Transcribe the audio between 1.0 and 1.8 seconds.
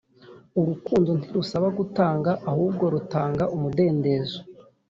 ntirusaba